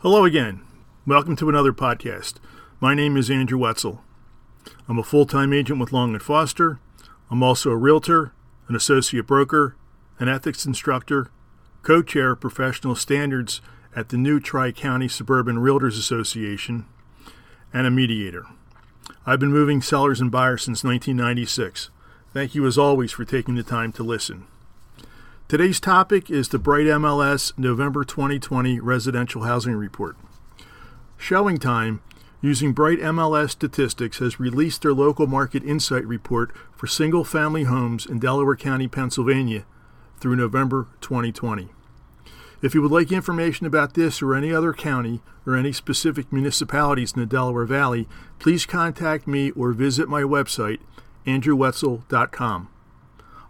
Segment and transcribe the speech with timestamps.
[0.00, 0.60] Hello again.
[1.06, 2.34] Welcome to another podcast.
[2.80, 4.02] My name is Andrew Wetzel.
[4.86, 6.78] I'm a full-time agent with Long and Foster.
[7.30, 8.34] I'm also a realtor,
[8.68, 9.74] an associate broker,
[10.18, 11.30] an ethics instructor,
[11.82, 13.62] co-chair of professional standards
[13.96, 16.84] at the new Tri-County Suburban Realtors Association,
[17.72, 18.44] and a mediator.
[19.24, 21.88] I've been moving sellers and buyers since 1996.
[22.34, 24.46] Thank you as always for taking the time to listen.
[25.48, 30.16] Today's topic is the Bright MLS November 2020 Residential Housing Report.
[31.20, 32.00] ShowingTime,
[32.40, 38.06] using Bright MLS statistics, has released their local market insight report for single family homes
[38.06, 39.64] in Delaware County, Pennsylvania
[40.18, 41.68] through November 2020.
[42.60, 47.12] If you would like information about this or any other county or any specific municipalities
[47.12, 48.08] in the Delaware Valley,
[48.40, 50.80] please contact me or visit my website,
[51.24, 52.68] andrewwetzel.com.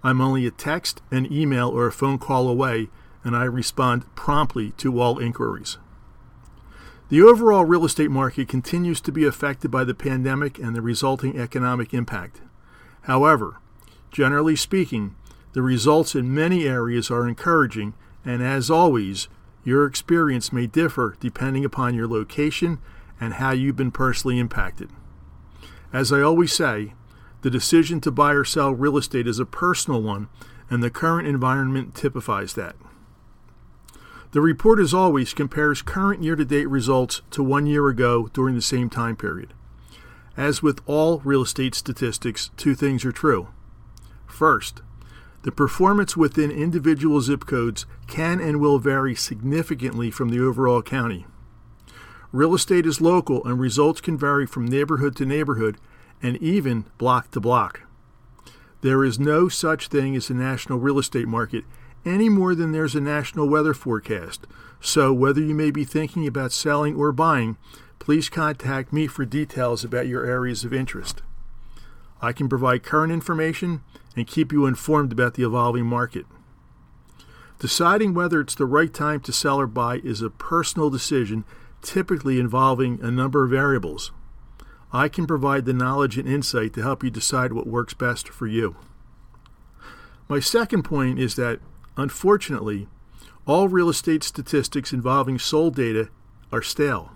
[0.02, 2.88] I'm only a text, an email, or a phone call away,
[3.24, 5.78] and I respond promptly to all inquiries.
[7.08, 11.38] The overall real estate market continues to be affected by the pandemic and the resulting
[11.38, 12.40] economic impact.
[13.02, 13.60] However,
[14.10, 15.14] generally speaking,
[15.52, 17.94] the results in many areas are encouraging,
[18.24, 19.28] and as always,
[19.64, 22.78] your experience may differ depending upon your location
[23.20, 24.90] and how you've been personally impacted.
[25.92, 26.94] As I always say,
[27.46, 30.26] the decision to buy or sell real estate is a personal one,
[30.68, 32.74] and the current environment typifies that.
[34.32, 38.56] The report, as always, compares current year to date results to one year ago during
[38.56, 39.54] the same time period.
[40.36, 43.46] As with all real estate statistics, two things are true.
[44.26, 44.82] First,
[45.42, 51.26] the performance within individual zip codes can and will vary significantly from the overall county.
[52.32, 55.78] Real estate is local, and results can vary from neighborhood to neighborhood
[56.22, 57.82] and even block to block.
[58.82, 61.64] There is no such thing as a national real estate market
[62.04, 64.46] any more than there's a national weather forecast.
[64.80, 67.56] So, whether you may be thinking about selling or buying,
[67.98, 71.22] please contact me for details about your areas of interest.
[72.22, 73.82] I can provide current information
[74.14, 76.26] and keep you informed about the evolving market.
[77.58, 81.44] Deciding whether it's the right time to sell or buy is a personal decision,
[81.82, 84.12] typically involving a number of variables.
[84.92, 88.46] I can provide the knowledge and insight to help you decide what works best for
[88.46, 88.76] you.
[90.28, 91.60] My second point is that,
[91.96, 92.88] unfortunately,
[93.46, 96.08] all real estate statistics involving sold data
[96.50, 97.12] are stale.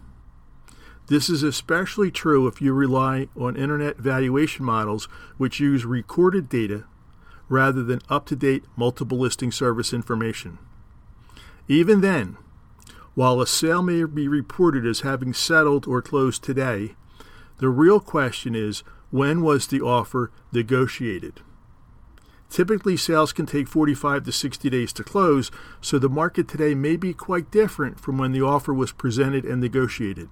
[1.09, 5.07] This is especially true if you rely on internet valuation models
[5.39, 6.85] which use recorded data
[7.49, 10.59] rather than up to date multiple listing service information.
[11.67, 12.37] Even then,
[13.15, 16.95] while a sale may be reported as having settled or closed today,
[17.61, 21.43] the real question is when was the offer negotiated?
[22.49, 26.97] Typically, sales can take 45 to 60 days to close, so the market today may
[26.97, 30.29] be quite different from when the offer was presented and negotiated.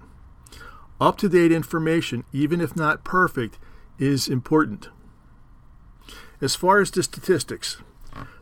[0.99, 3.57] Up to date information, even if not perfect,
[3.97, 4.89] is important.
[6.41, 7.77] As far as the statistics,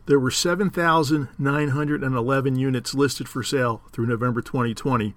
[0.06, 5.14] there were 7,911 units listed for sale through November 2020,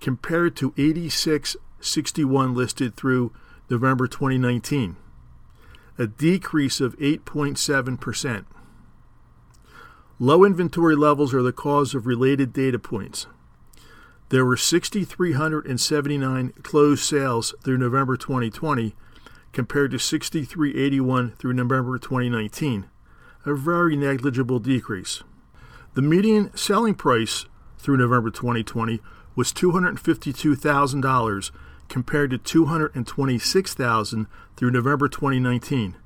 [0.00, 3.32] compared to 86 61 listed through
[3.68, 4.96] November 2019,
[5.98, 8.44] a decrease of 8.7%.
[10.18, 13.26] Low inventory levels are the cause of related data points.
[14.28, 18.94] There were 6,379 closed sales through November 2020
[19.52, 22.86] compared to 6,381 through November 2019,
[23.44, 25.22] a very negligible decrease.
[25.94, 27.46] The median selling price
[27.78, 29.00] through November 2020
[29.36, 31.50] was $252,000
[31.88, 35.96] compared to 226,000 through November 2019,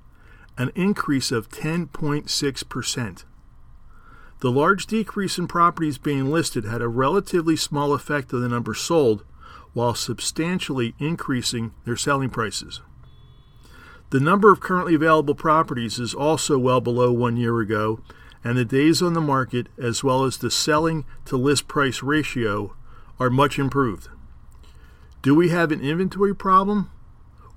[0.56, 3.24] an increase of 10.6%.
[4.40, 8.74] The large decrease in properties being listed had a relatively small effect on the number
[8.74, 9.24] sold,
[9.72, 12.80] while substantially increasing their selling prices.
[14.10, 18.00] The number of currently available properties is also well below one year ago,
[18.42, 22.74] and the days on the market, as well as the selling to list price ratio,
[23.20, 24.08] are much improved.
[25.28, 26.90] Do we have an inventory problem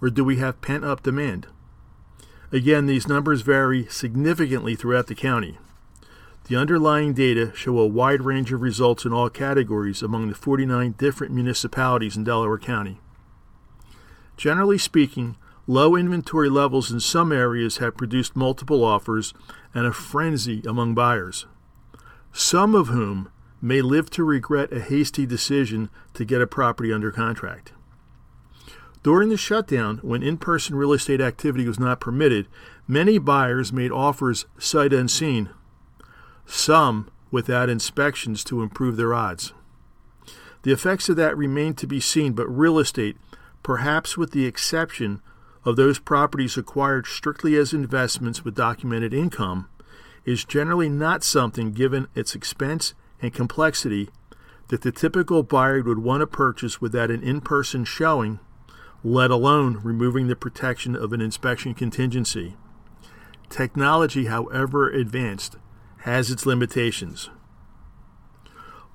[0.01, 1.47] or do we have pent up demand?
[2.51, 5.57] Again, these numbers vary significantly throughout the county.
[6.49, 10.95] The underlying data show a wide range of results in all categories among the 49
[10.97, 12.99] different municipalities in Delaware County.
[14.35, 19.33] Generally speaking, low inventory levels in some areas have produced multiple offers
[19.73, 21.45] and a frenzy among buyers,
[22.33, 23.31] some of whom
[23.61, 27.73] may live to regret a hasty decision to get a property under contract.
[29.03, 32.47] During the shutdown, when in person real estate activity was not permitted,
[32.87, 35.49] many buyers made offers sight unseen,
[36.45, 39.53] some without inspections to improve their odds.
[40.63, 43.17] The effects of that remain to be seen, but real estate,
[43.63, 45.21] perhaps with the exception
[45.65, 49.67] of those properties acquired strictly as investments with documented income,
[50.25, 54.09] is generally not something, given its expense and complexity,
[54.69, 58.39] that the typical buyer would want to purchase without an in person showing,
[59.03, 62.55] let alone removing the protection of an inspection contingency.
[63.49, 65.57] Technology, however advanced,
[65.99, 67.29] has its limitations.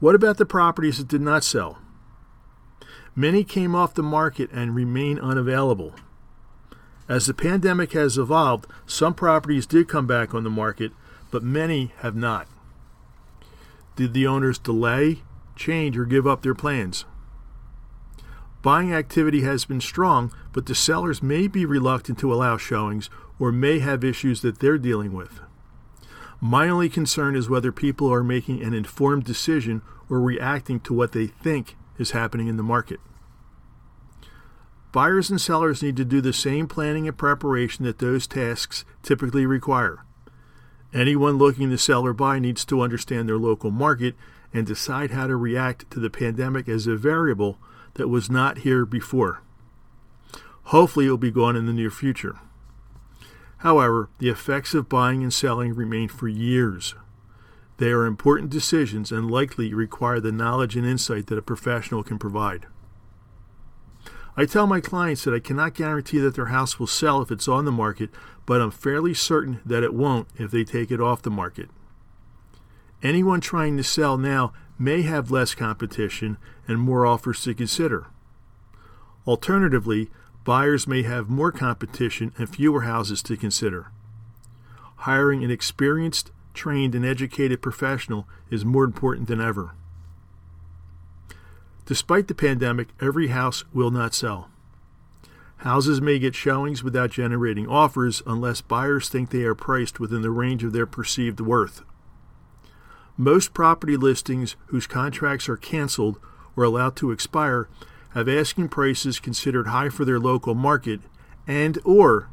[0.01, 1.79] What about the properties that did not sell?
[3.15, 5.95] Many came off the market and remain unavailable.
[7.09, 10.93] As the pandemic has evolved, some properties did come back on the market,
[11.31, 12.49] but many have not.
[13.97, 15.23] Did the owners delay,
[15.57, 17.07] change, or give up their plans?
[18.63, 23.09] Buying activity has been strong, but the sellers may be reluctant to allow showings
[23.39, 25.41] or may have issues that they're dealing with.
[26.41, 31.13] My only concern is whether people are making an informed decision or reacting to what
[31.13, 33.01] they think is happening in the market.
[34.93, 39.47] Buyers and sellers need to do the same planning and preparation that those tasks typically
[39.47, 40.06] require.
[40.95, 44.15] Anyone looking to sell or buy needs to understand their local market
[44.53, 47.59] and decide how to react to the pandemic as a variable
[47.95, 49.43] that was not here before.
[50.65, 52.39] Hopefully, it will be gone in the near future.
[53.59, 56.95] However, the effects of buying and selling remain for years.
[57.79, 62.19] They are important decisions and likely require the knowledge and insight that a professional can
[62.19, 62.67] provide.
[64.37, 67.49] I tell my clients that I cannot guarantee that their house will sell if it's
[67.49, 68.11] on the market,
[68.45, 71.71] but I'm fairly certain that it won't if they take it off the market.
[73.03, 76.37] Anyone trying to sell now may have less competition
[76.69, 78.09] and more offers to consider.
[79.27, 80.11] Alternatively,
[80.45, 83.91] buyers may have more competition and fewer houses to consider.
[85.01, 89.73] Hiring an experienced, trained, and educated professional is more important than ever.
[91.87, 94.51] Despite the pandemic, every house will not sell.
[95.59, 100.31] Houses may get showings without generating offers unless buyers think they are priced within the
[100.31, 101.83] range of their perceived worth.
[103.17, 106.19] Most property listings whose contracts are canceled
[106.55, 107.69] or allowed to expire
[108.11, 111.01] have asking prices considered high for their local market
[111.47, 112.29] and or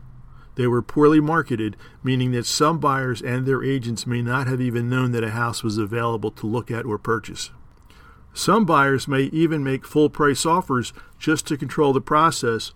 [0.56, 4.90] they were poorly marketed, meaning that some buyers and their agents may not have even
[4.90, 7.50] known that a house was available to look at or purchase.
[8.34, 12.74] Some buyers may even make full price offers just to control the process,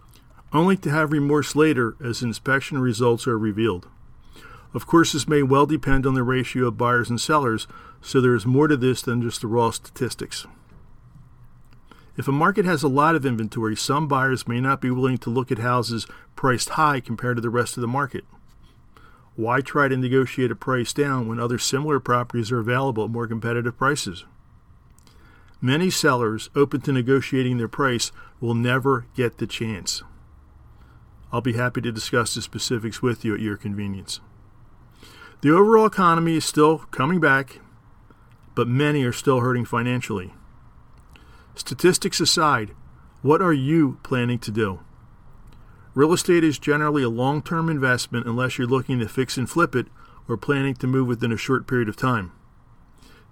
[0.54, 3.88] only to have remorse later as inspection results are revealed.
[4.74, 7.68] Of course, this may well depend on the ratio of buyers and sellers,
[8.02, 10.46] so there is more to this than just the raw statistics.
[12.16, 15.30] If a market has a lot of inventory, some buyers may not be willing to
[15.30, 16.06] look at houses
[16.36, 18.26] priced high compared to the rest of the market.
[19.36, 23.28] Why try to negotiate a price down when other similar properties are available at more
[23.28, 24.26] competitive prices?
[25.62, 30.04] Many sellers open to negotiating their price will never get the chance.
[31.32, 34.20] I'll be happy to discuss the specifics with you at your convenience.
[35.42, 37.60] The overall economy is still coming back,
[38.56, 40.34] but many are still hurting financially.
[41.56, 42.72] Statistics aside,
[43.24, 44.80] what are you planning to do?
[45.96, 49.76] Real estate is generally a long term investment unless you're looking to fix and flip
[49.76, 49.88] it
[50.28, 52.32] or planning to move within a short period of time.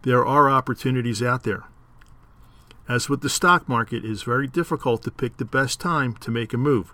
[0.01, 1.65] There are opportunities out there.
[2.87, 6.29] As with the stock market, it is very difficult to pick the best time to
[6.29, 6.93] make a move.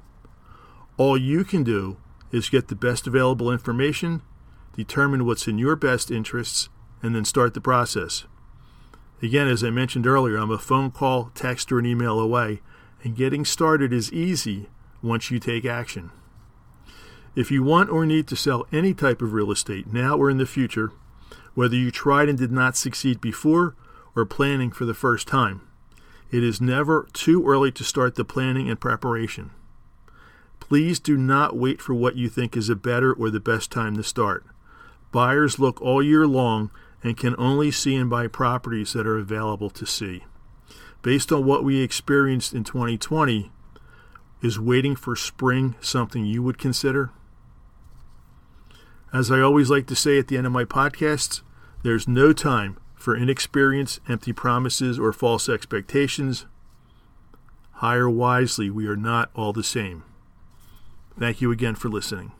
[0.98, 1.98] All you can do
[2.32, 4.22] is get the best available information,
[4.74, 6.70] determine what's in your best interests,
[7.04, 8.24] and then start the process.
[9.22, 12.62] Again, as I mentioned earlier, I'm a phone call, text, or an email away,
[13.04, 14.70] and getting started is easy
[15.04, 16.12] once you take action.
[17.36, 20.38] If you want or need to sell any type of real estate now or in
[20.38, 20.92] the future,
[21.54, 23.76] whether you tried and did not succeed before
[24.16, 25.62] or planning for the first time,
[26.32, 29.52] it is never too early to start the planning and preparation.
[30.60, 33.98] Please do not wait for what you think is a better or the best time
[33.98, 34.46] to start.
[35.12, 36.72] Buyers look all year long
[37.04, 40.24] and can only see and buy properties that are available to see.
[41.02, 43.52] Based on what we experienced in 2020,
[44.42, 47.12] is waiting for spring something you would consider?
[49.14, 51.42] As I always like to say at the end of my podcasts,
[51.84, 56.46] there's no time for inexperience, empty promises, or false expectations.
[57.74, 60.04] Hire wisely, we are not all the same.
[61.20, 62.32] Thank you again for listening.